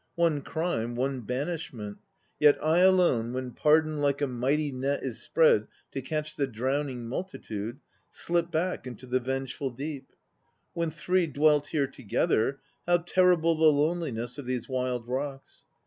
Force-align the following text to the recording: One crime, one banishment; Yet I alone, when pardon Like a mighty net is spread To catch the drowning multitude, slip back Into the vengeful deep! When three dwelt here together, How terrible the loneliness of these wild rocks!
One 0.15 0.41
crime, 0.41 0.95
one 0.95 1.21
banishment; 1.21 1.99
Yet 2.39 2.57
I 2.59 2.79
alone, 2.79 3.33
when 3.33 3.51
pardon 3.51 3.99
Like 4.01 4.19
a 4.19 4.25
mighty 4.25 4.71
net 4.71 5.03
is 5.03 5.21
spread 5.21 5.67
To 5.91 6.01
catch 6.01 6.35
the 6.35 6.47
drowning 6.47 7.07
multitude, 7.07 7.79
slip 8.09 8.49
back 8.49 8.87
Into 8.87 9.05
the 9.05 9.19
vengeful 9.19 9.69
deep! 9.69 10.11
When 10.73 10.89
three 10.89 11.27
dwelt 11.27 11.67
here 11.67 11.85
together, 11.85 12.61
How 12.87 12.97
terrible 12.97 13.53
the 13.53 13.65
loneliness 13.71 14.39
of 14.39 14.47
these 14.47 14.67
wild 14.67 15.07
rocks! 15.07 15.67